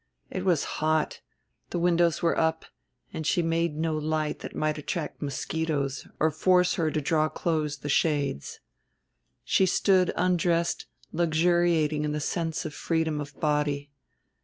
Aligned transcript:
It 0.31 0.43
was 0.43 0.63
hot, 0.81 1.21
the 1.69 1.77
windows 1.77 2.23
were 2.23 2.35
up, 2.35 2.65
and 3.13 3.23
she 3.27 3.43
made 3.43 3.77
no 3.77 3.95
light 3.95 4.39
that 4.39 4.55
might 4.55 4.79
attract 4.79 5.21
mosquitoes 5.21 6.07
or 6.19 6.31
force 6.31 6.73
her 6.73 6.89
to 6.89 6.99
draw 6.99 7.25
the 7.25 7.29
close 7.35 7.77
shades. 7.85 8.61
She 9.43 9.67
stood 9.67 10.11
undressed 10.15 10.87
luxuriating 11.11 12.03
in 12.03 12.13
the 12.13 12.19
sense 12.19 12.65
of 12.65 12.73
freedom 12.73 13.21
of 13.21 13.39
body. 13.39 13.91